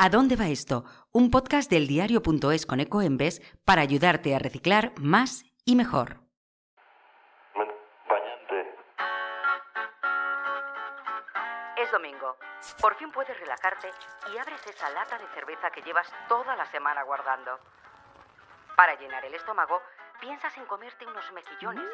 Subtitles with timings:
[0.00, 0.84] ¿A dónde va esto?
[1.10, 6.20] Un podcast del diario.es con Ecoembes para ayudarte a reciclar más y mejor.
[11.76, 12.36] Es domingo.
[12.80, 13.90] Por fin puedes relajarte
[14.32, 17.58] y abres esa lata de cerveza que llevas toda la semana guardando.
[18.76, 19.82] Para llenar el estómago,
[20.20, 21.90] piensas en comerte unos mejillones,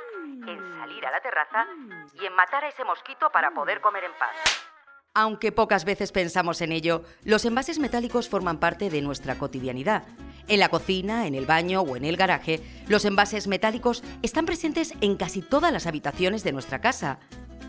[0.46, 1.66] en salir a la terraza
[2.12, 4.73] y en matar a ese mosquito para poder comer en paz.
[5.16, 10.02] Aunque pocas veces pensamos en ello, los envases metálicos forman parte de nuestra cotidianidad.
[10.48, 14.92] En la cocina, en el baño o en el garaje, los envases metálicos están presentes
[15.00, 17.20] en casi todas las habitaciones de nuestra casa.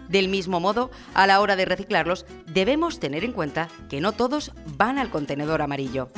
[0.10, 4.52] Del mismo modo, a la hora de reciclarlos, debemos tener en cuenta que no todos
[4.76, 6.10] van al contenedor amarillo.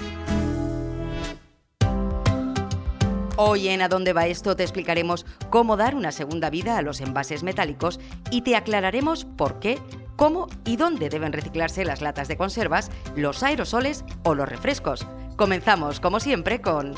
[3.35, 7.01] Hoy en A dónde va esto te explicaremos cómo dar una segunda vida a los
[7.01, 7.99] envases metálicos
[8.31, 9.77] y te aclararemos por qué
[10.17, 15.07] cómo y dónde deben reciclarse las latas de conservas, los aerosoles o los refrescos.
[15.37, 16.93] Comenzamos, como siempre, con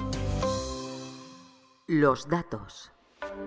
[1.85, 2.91] los datos.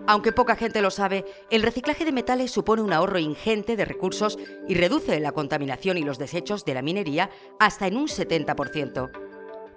[0.06, 4.39] Aunque poca gente lo sabe, el reciclaje de metales supone un ahorro ingente de recursos
[4.69, 9.11] y reduce la contaminación y los desechos de la minería hasta en un 70%.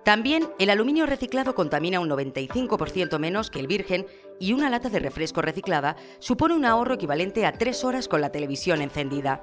[0.03, 4.05] También el aluminio reciclado contamina un 95% menos que el virgen
[4.39, 8.31] y una lata de refresco reciclada supone un ahorro equivalente a tres horas con la
[8.31, 9.41] televisión encendida.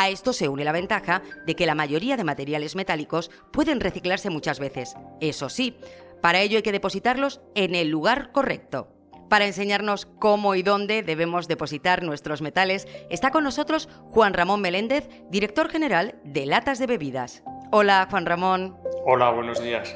[0.00, 4.30] A esto se une la ventaja de que la mayoría de materiales metálicos pueden reciclarse
[4.30, 4.94] muchas veces.
[5.20, 5.76] Eso sí,
[6.22, 8.86] para ello hay que depositarlos en el lugar correcto.
[9.28, 15.08] Para enseñarnos cómo y dónde debemos depositar nuestros metales, está con nosotros Juan Ramón Meléndez,
[15.30, 17.42] director general de Latas de Bebidas.
[17.72, 18.76] Hola, Juan Ramón.
[19.04, 19.92] Hola, buenos días.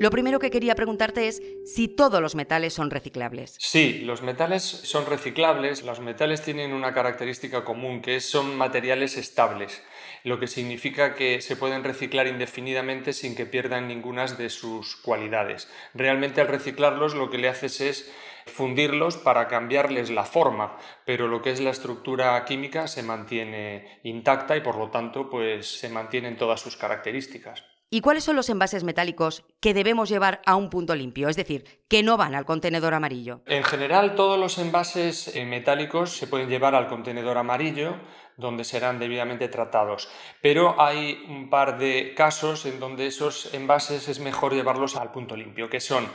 [0.00, 3.56] Lo primero que quería preguntarte es si todos los metales son reciclables.
[3.58, 5.82] Sí, los metales son reciclables.
[5.82, 9.82] Los metales tienen una característica común, que son materiales estables,
[10.24, 15.68] lo que significa que se pueden reciclar indefinidamente sin que pierdan ninguna de sus cualidades.
[15.92, 18.10] Realmente al reciclarlos lo que le haces es
[18.46, 24.56] fundirlos para cambiarles la forma, pero lo que es la estructura química se mantiene intacta
[24.56, 27.69] y por lo tanto pues se mantienen todas sus características.
[27.92, 31.28] ¿Y cuáles son los envases metálicos que debemos llevar a un punto limpio?
[31.28, 33.40] Es decir, que no van al contenedor amarillo.
[33.46, 37.96] En general, todos los envases eh, metálicos se pueden llevar al contenedor amarillo,
[38.36, 40.08] donde serán debidamente tratados.
[40.40, 45.34] Pero hay un par de casos en donde esos envases es mejor llevarlos al punto
[45.34, 46.06] limpio, que son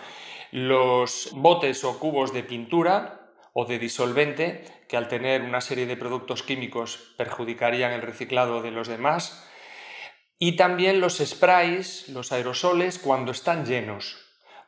[0.53, 5.97] los botes o cubos de pintura o de disolvente, que al tener una serie de
[5.97, 9.45] productos químicos perjudicarían el reciclado de los demás
[10.39, 14.17] y también los sprays, los aerosoles, cuando están llenos,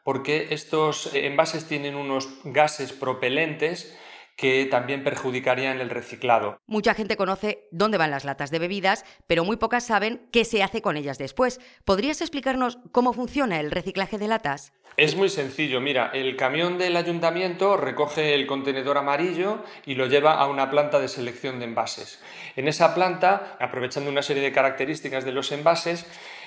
[0.03, 3.97] porque estos envases tienen unos gases propelentes
[4.37, 6.61] que también perjudicarían el reciclado.
[6.67, 10.61] Mucha gente conoce dónde van las latas de bebidas, pero muy pocas saben qué se
[10.61, 11.59] hace con ellas después.
[11.83, 14.73] ¿Podrías explicarnos cómo funciona el reciclaje de latas?
[14.95, 20.35] Es muy sencillo, mira, el camión del ayuntamiento recoge el contenedor amarillo y lo lleva
[20.35, 22.21] a una planta de selección de envases.
[22.55, 26.05] En esa planta, aprovechando una serie de características de los envases,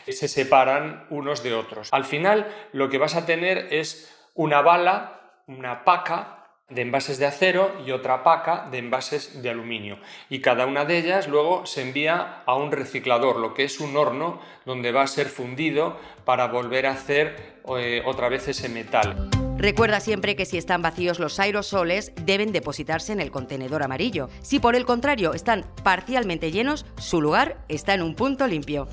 [0.08, 1.88] se separan unos de otros.
[1.92, 6.39] Al final, lo que vas a tener es una bala, una paca
[6.70, 9.98] de envases de acero y otra paca de envases de aluminio.
[10.28, 13.96] Y cada una de ellas luego se envía a un reciclador, lo que es un
[13.96, 19.30] horno donde va a ser fundido para volver a hacer eh, otra vez ese metal.
[19.60, 24.30] Recuerda siempre que si están vacíos los aerosoles deben depositarse en el contenedor amarillo.
[24.40, 28.88] Si por el contrario están parcialmente llenos, su lugar está en un punto limpio.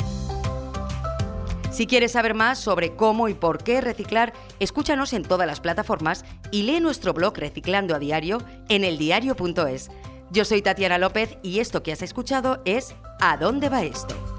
[1.71, 6.25] Si quieres saber más sobre cómo y por qué reciclar, escúchanos en todas las plataformas
[6.51, 9.91] y lee nuestro blog Reciclando a Diario en eldiario.es.
[10.31, 14.36] Yo soy Tatiana López y esto que has escuchado es ¿A dónde va esto?